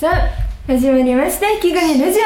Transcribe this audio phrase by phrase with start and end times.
[0.00, 0.30] さあ
[0.72, 2.22] 始まりました「引き金ラジオ」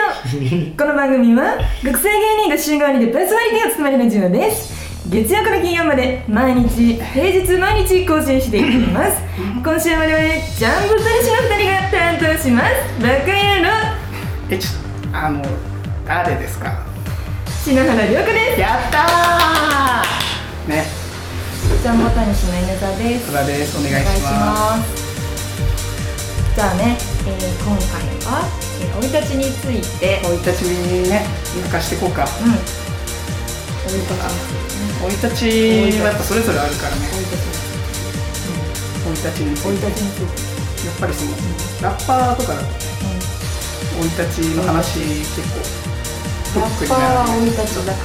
[0.78, 4.72] この番組は学生芸人が週替わりでパーソナリティを務めるラジオです。
[5.08, 9.16] 月曜から金曜まで毎日平日毎日更新していきます。
[9.36, 10.24] 今週は我々
[10.56, 12.74] ジャンボタニシの2人が担当します。
[13.02, 13.70] バカ野郎
[14.50, 14.68] えちょ
[15.12, 15.42] あの
[16.06, 16.78] 誰ですか？
[17.64, 18.60] 篠原涼子です。
[18.60, 20.70] やったー！
[20.70, 20.84] ね。
[21.82, 23.26] ジャンボタニシの稲田です。
[23.26, 23.76] 戸田です。
[23.76, 24.90] お願いします。
[24.96, 25.04] す。
[26.56, 26.96] じゃあね、
[27.26, 28.44] えー今回は
[28.80, 30.20] えー生い立ちについて。
[30.22, 31.24] 生い立ちにね
[31.56, 32.24] 抜かしていこうか。
[32.24, 32.52] うん。
[33.88, 34.20] 生い立ち
[35.00, 37.08] 生い立ちはやっぱそれぞれあるからね。
[37.08, 37.24] 生い
[39.12, 40.54] 立ち生い立ちについいて。
[40.84, 41.32] やっぱりその
[41.80, 42.66] ラッパーとかだと
[43.96, 48.04] 生い立ちの話結構ラッパーは生い立ちだか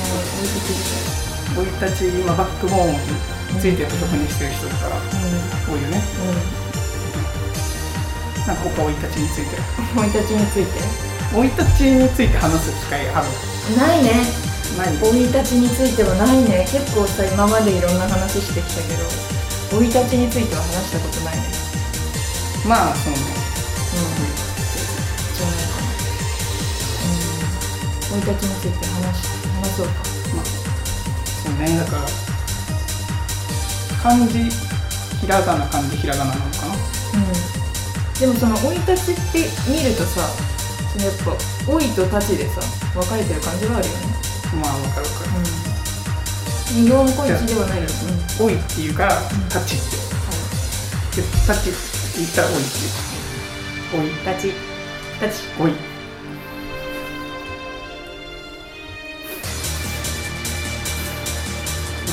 [0.00, 0.80] 生い立ち
[1.52, 4.96] 生い立ち今バックボーンについて特にしてる人だから。
[4.96, 5.39] 多い
[8.50, 9.54] なんか他生い立ちについて。
[9.94, 10.82] 生い立ちについて？
[11.30, 13.30] 生い立ちについて話す機会ある？
[13.78, 14.26] ないね。
[14.74, 14.98] ない？
[14.98, 16.66] 生い立ちについてはないね。
[16.66, 19.06] 結構さ今までいろんな話してきたけど
[19.70, 21.46] 生い立ちについては話したことないね。
[22.66, 23.22] まあそのうん。
[23.22, 25.86] じゃないかな
[27.06, 28.18] うん。
[28.18, 29.94] 生い立ちについて話し話そうか。
[30.34, 30.44] まあ
[31.38, 31.78] そうね。
[31.78, 32.10] だから
[34.02, 34.42] 漢字
[35.22, 36.74] ひらがな漢字ひらがななのかな？
[36.74, 36.76] う
[37.56, 37.59] ん
[38.20, 40.28] でもその生い立ちって見るとさ
[40.92, 41.32] そのやっぱ
[41.72, 42.60] 老いと立ちでさ
[42.92, 44.12] 分かれてる感じはあるよね。
[44.60, 45.40] まあわかるわかる。
[45.40, 46.84] うん。
[46.84, 47.94] 二行も恋地ではないよね。
[48.40, 48.46] うん。
[48.46, 49.16] 老いっていうから
[49.48, 49.96] タッチって。
[51.16, 51.80] でタッチって
[52.20, 52.92] 言ったら老いってい
[53.88, 53.96] う。
[53.96, 54.52] 老い立ち。
[55.24, 55.72] 立ち老い。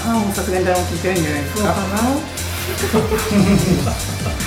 [0.08, 1.76] まあもうさすがに誰も聞いてないんじゃないですか。
[2.88, 3.12] そうか
[4.32, 4.47] な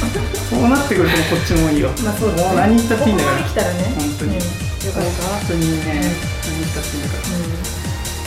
[0.50, 1.90] そうなってくるとこっちもいいよ。
[2.02, 2.42] まあそうだね。
[2.42, 3.36] もう何言ったっていいんだから。
[3.38, 3.94] ここまで来たらね。
[3.96, 4.36] 本当に。
[4.36, 4.46] うん、よ
[4.92, 5.22] かった。
[5.28, 7.22] 本当にね、何言ったっていいんだから。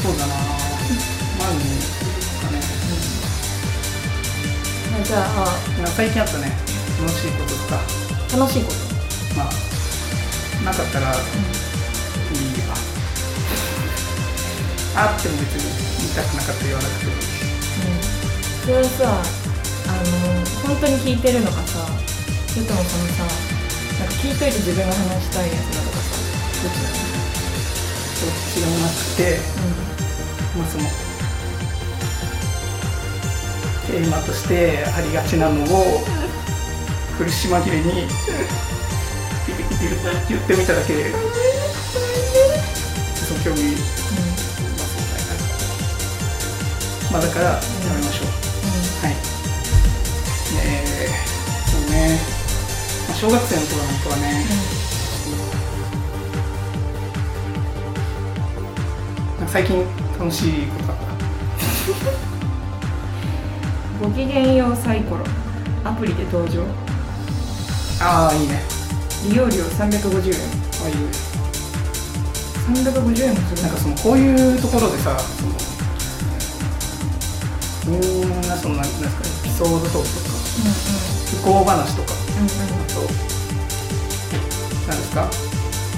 [0.03, 0.35] そうだな。
[0.35, 1.59] まあね
[2.41, 2.59] かね。
[4.93, 5.19] うんうんじゃあ
[5.77, 6.51] なんか最近あったね。
[7.01, 7.81] 楽しいこととか。
[8.37, 9.35] 楽しいこと？
[9.35, 9.51] まあ
[10.65, 11.15] なかったらいい
[12.69, 12.77] わ。
[14.95, 15.63] あっても別に
[15.99, 17.25] 言いたくなかったら言わなくてもいいし。
[17.81, 18.63] うん。
[18.63, 19.21] それはさ
[19.87, 20.22] あの
[20.63, 21.85] 本当に聞いてるのかさ
[22.47, 23.27] それともそのさ
[23.99, 26.15] なんか聞いといて自分が話したいやつなのかさ
[26.63, 27.03] どっちなの
[28.23, 29.37] どっちでもなくて
[30.57, 30.83] まあその
[33.87, 35.67] テーマとしてありがちなのを
[37.17, 38.07] 苦し紛れに
[40.29, 40.93] 言ってみただけ。
[40.95, 41.11] で
[43.27, 43.75] その興味
[47.11, 47.59] まあだからや
[47.99, 48.32] めましょう
[51.93, 52.19] ね、
[53.07, 54.45] まあ、小学生の頃なんかはね。
[59.39, 59.85] なんか最近
[60.19, 60.97] 楽しいことあっ
[64.01, 64.05] た？
[64.07, 65.23] ごきげんようサイコロ。
[65.83, 66.63] アプリで登場。
[68.01, 68.61] ああいいね。
[69.29, 70.39] 利用料350円。
[70.81, 71.01] ああいいね。
[72.73, 75.45] 350円もするなんかそのこういうところでさそ
[77.89, 80.03] のみんなそのなんなんですかエピソードトークとか
[81.43, 82.13] 不幸話とか。
[82.39, 82.47] うんうん。
[82.47, 82.51] あ
[82.87, 82.93] と
[84.87, 85.27] なんですか？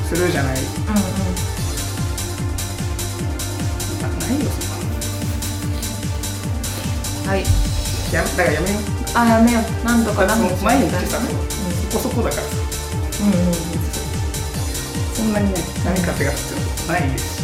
[0.09, 0.55] するじゃない。
[0.57, 0.65] うんうん。
[4.01, 4.59] なないよそん
[7.25, 7.31] な。
[7.31, 7.43] はい。
[8.11, 8.81] やだからやめよう。
[9.13, 9.63] あやめよう。
[9.85, 11.33] なんとかなその毎日さうん。
[11.91, 12.41] そこそこだから。
[12.41, 12.49] さう
[13.29, 13.53] んうんうん。
[15.13, 15.61] そんなにね。
[15.85, 16.55] 何か手が必
[16.87, 16.93] 要。
[16.93, 17.35] ないです。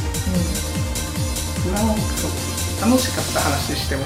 [1.70, 1.96] しう
[2.82, 4.04] 楽しかった話しても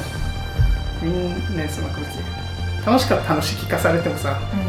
[1.01, 2.23] みんなねその別に
[2.85, 3.25] 楽しかった。
[3.29, 4.65] 話聞かされてもさうんうん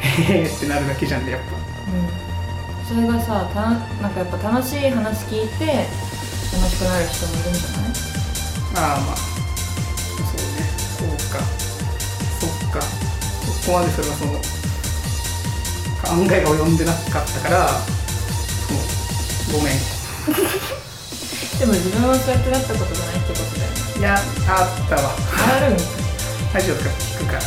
[0.00, 1.46] へへってなるだけじゃんでやっぱ。
[2.88, 3.60] それがさた
[4.00, 5.84] なんかやっぱ楽しい話聞いて楽
[6.70, 8.92] しくなる人もいるんじゃない？
[8.92, 9.16] ああまあ。
[9.16, 9.22] そ
[10.22, 10.64] うね。
[10.96, 11.44] そうか。
[12.40, 12.80] そっか。
[12.80, 14.32] そこまでそれはその
[16.24, 19.58] 考えが及んでなかったからそう。
[19.58, 19.76] ごめん。
[21.58, 23.76] でも自分はそうやってなったことがないってことだよね。
[23.98, 24.18] いやあ
[24.84, 25.10] ったわ。
[25.56, 25.82] あるんか
[26.58, 27.40] ラジオとか聞くから。
[27.40, 27.46] そ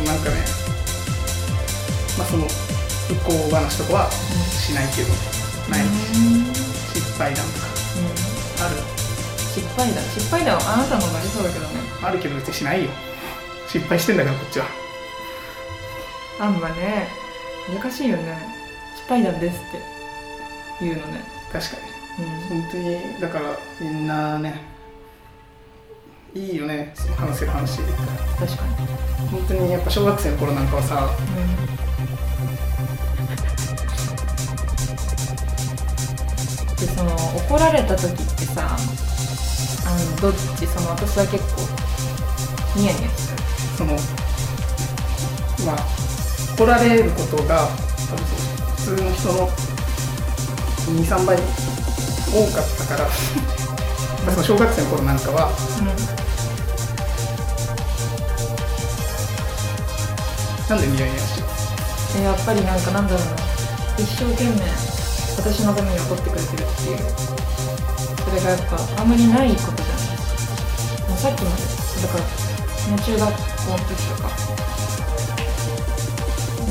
[0.00, 0.36] のなんかね
[2.16, 5.08] まあその不幸話とかはしないけど
[5.68, 5.84] ない。
[5.84, 5.90] うん。
[6.88, 7.66] 失敗談とか。
[8.00, 8.64] うん。
[8.64, 8.80] ある。
[9.52, 11.80] 失敗だ失敗だはあなたの方がありそうだけどね。
[12.02, 12.90] あるけど別にしないよ。
[13.68, 14.64] 失敗してんだからこっちは。
[16.40, 17.08] あんまね
[17.68, 18.38] 難しいよね。
[18.96, 19.82] 失敗談ですって。
[20.80, 21.24] 言うのね。
[21.52, 21.76] 確か
[22.16, 22.24] に。
[22.24, 22.62] うん。
[22.62, 24.79] 本当にだからみんなね
[26.34, 27.78] いいよね話せる話。
[28.38, 28.74] 確かに、
[29.30, 31.10] 本当にやっぱ小学生の頃なんかはさ
[36.78, 40.66] でその怒られた時ってさあのどっち？
[40.66, 41.62] その私は結構
[42.78, 43.38] ニヤニヤしちゃう
[43.78, 43.92] その
[45.66, 45.78] まあ
[46.56, 47.68] 怒られることが
[48.08, 48.24] 多分
[48.76, 49.48] 普通の人の
[51.02, 51.36] 23倍
[52.32, 53.10] 多かったから。
[54.30, 55.86] その小学生の頃なんかはうん
[60.68, 61.34] なんでニヤニヤし
[62.12, 63.32] てるやっぱりなんかなんだろうな。
[63.98, 64.60] 一生懸命
[65.36, 66.98] 私のために怒ってくれてるっていう。
[68.20, 70.06] それがやっぱあんまりないことじゃない。
[71.08, 71.62] もうさっきまで。
[72.02, 72.24] だから、
[73.02, 74.30] 中学校の時とか。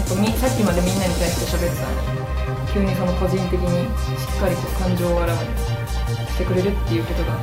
[0.10, 3.86] なんかみさっきまでみんなに対して喋ってたのに急にその個人的に
[4.18, 7.38] しっかりこう感情をあらわにしてくれるっていうことが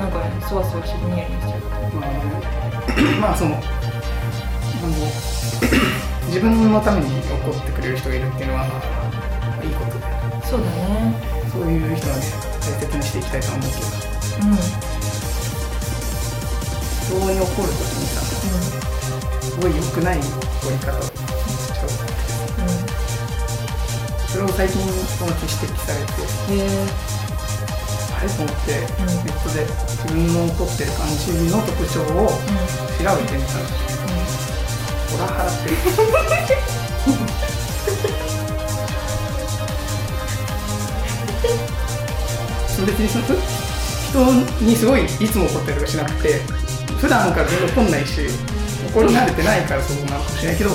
[0.00, 1.60] なんかねそわそわしてニヤニヤしちゃう
[1.94, 2.10] まあ、
[3.20, 3.62] まあそのあの
[6.32, 8.80] 自分のために怒ってくれる人がいるっていうのは、ま
[9.60, 9.98] あ、いいこと。
[9.98, 10.04] で
[10.48, 11.14] そうだね。
[11.52, 12.22] そういう人はね
[12.60, 13.86] 大切にしていきたいとは思うけど。
[14.48, 14.56] うん。
[17.04, 18.20] 人に怒るときにさ
[19.42, 21.13] すごい良くない怒り方を
[24.44, 26.12] それを最近友達に指摘されて
[28.12, 33.64] あれと思って、んネットで自分の怒ってる感じの特徴を調べてみたら
[35.08, 35.76] ほら払ってる
[42.84, 46.40] 別にその人にすごいいつも怒ったりとかしなくて
[47.00, 48.28] 普段から全然怒んないし
[48.90, 50.70] 怒り慣れてないからそうなのかもしれないけど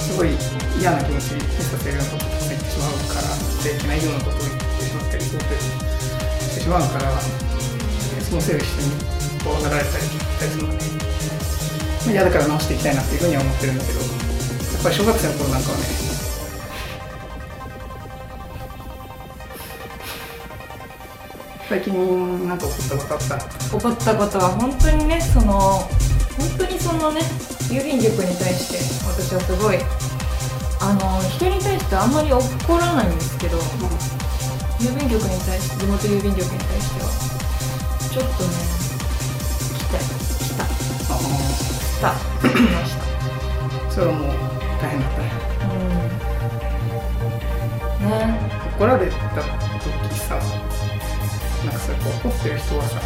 [0.00, 3.28] すごい嫌な気持ちにさせるようなことを言ってしまうから
[3.64, 8.90] できないようなことを言ってしまったりすごくしてしまうからそのせいで人に
[9.44, 10.80] 怖がられたりしたりするのがね
[12.04, 15.84] まあ嫌だから直していきたいなっていうふうには思ってるんだけどやっぱり小学生の頃なんかはね
[21.68, 23.76] 最近なんか怒ったことあった？
[23.76, 25.88] 怒ったことは本当にねその本
[26.58, 27.20] 当にそのね
[27.68, 28.78] 郵便局に対して
[29.10, 29.78] 私はすごい
[30.80, 32.42] あの人に対してあんまり怒
[32.78, 33.58] らないんですけど
[34.78, 37.08] 郵便局に対して地元郵便局に対しては
[38.12, 38.50] ちょっとね
[39.78, 40.64] 来た来た
[41.14, 41.16] あ
[41.96, 43.02] 来た来ました。
[43.86, 44.30] のそれはもう
[44.80, 45.24] 大変だったね
[48.02, 48.08] うん。
[48.10, 48.12] ね。
[48.76, 53.00] 怒られた時さなんかさ怒ってる人はさ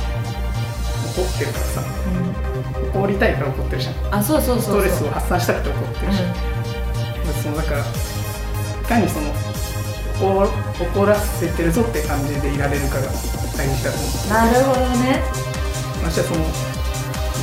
[1.16, 2.08] 怒ってるからさう
[2.96, 3.00] ん。
[3.00, 3.94] 怒りたいから怒ってるじゃん。
[4.16, 4.82] あそうそうスそうそう。
[4.82, 6.18] トレスを発散したくて怒ってるし、
[7.42, 7.84] そのだからい
[8.84, 9.32] かにその
[10.20, 10.44] 怒
[10.84, 13.08] 怒らせてるぞって感じでいられるかが
[13.56, 14.24] 大事だと思う。
[14.24, 15.24] うん、なるほどね、
[16.04, 16.44] 私はその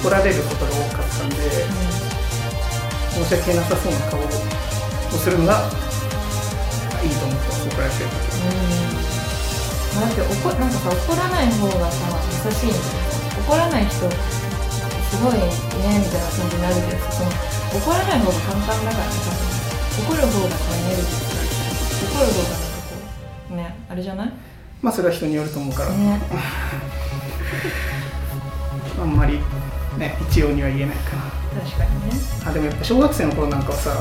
[0.02, 1.36] 怒られることが多かったんで
[3.18, 4.30] 申し訳なさそうな顔を
[5.18, 5.66] するのが
[7.02, 9.08] いいと思ってます怒られてる時うん。
[9.98, 12.06] だって怒なんかさ怒らない方がさ
[12.46, 12.82] 優しいんだよ
[13.42, 15.50] 怒らない人すごいね
[15.98, 17.34] みたいな感じになるけどさその
[17.82, 19.58] 怒らない方が簡単だからさ
[19.98, 22.96] 怒る方がさエネルギー使うし怒る方がなんかこ
[23.52, 24.32] うねあれじゃない？
[24.82, 26.20] まあそれは人によると思うから、ね。
[29.00, 29.40] あんまり
[29.98, 31.22] ね一様には言えないかな。
[31.64, 32.22] 確かにね。
[32.46, 33.98] あでもやっぱ小学生の頃なんかはさうん。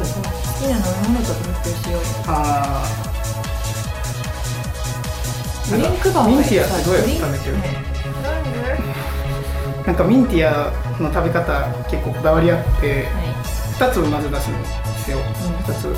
[0.00, 2.06] 好きな飲み物とか発表しようよ。
[2.26, 3.09] あドリンクバー
[5.76, 7.56] ミンティアってどうやって食べてる
[9.86, 13.24] なんかミンティアの食べ方結構こだわりあってはい。
[13.78, 14.64] 2粒まず出すんで
[14.98, 15.18] すよ。
[15.18, 15.96] ん2粒う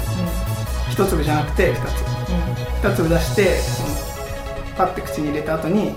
[0.91, 3.89] 1粒じゃなくて2粒ん2粒出してその
[4.77, 5.95] パッて口に入れた後に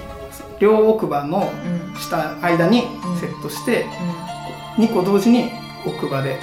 [0.59, 1.89] 両奥歯のうん。
[1.89, 2.81] うん下間に
[3.21, 3.85] セットして
[4.77, 5.49] 2個同時に
[5.85, 6.39] 奥歯で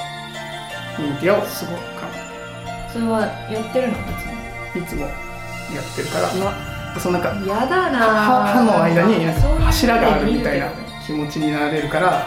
[0.99, 1.75] ミンティアをすごい。
[1.77, 1.83] か
[2.91, 3.21] それは
[3.51, 3.95] やってるの？
[3.95, 5.03] いつも。
[5.03, 5.09] や
[5.81, 6.29] ってるから
[7.01, 7.99] そのなんかやだな。
[7.99, 10.71] 歯歯の間に柱があるみたいな
[11.07, 12.27] 気持ちになれるから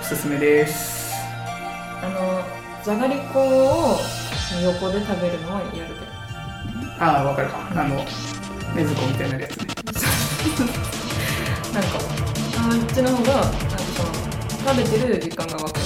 [0.00, 1.14] おすすめです。
[2.02, 2.42] あの
[2.84, 3.98] じゃがりこを
[4.62, 6.10] 横で食べるのはやるけど。
[6.98, 7.96] ああわかるあの
[8.74, 9.66] ねずこみたいになるやつね。
[11.72, 13.58] なんかあっちの方がなんか
[13.96, 14.08] その
[14.66, 15.79] 食べてる時間が分か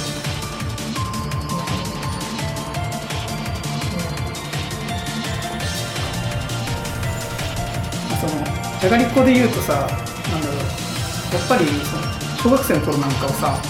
[8.29, 8.45] その
[8.81, 12.03] じゃがりこで言うとさなんだろうやっぱりその
[12.43, 13.61] 小学生の頃なんかはさ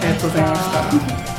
[0.00, 1.33] ありがとうございました。